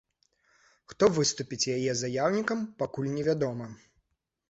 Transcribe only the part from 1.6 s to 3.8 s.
яе заяўнікам, пакуль невядома.